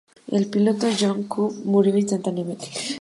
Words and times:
El 0.31 0.47
piloto, 0.47 0.87
John 0.99 1.27
Cobb, 1.27 1.53
murió 1.63 1.95
instantáneamente. 1.95 2.67